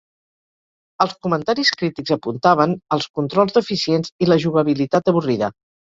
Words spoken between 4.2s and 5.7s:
i la jugabilitat avorrida.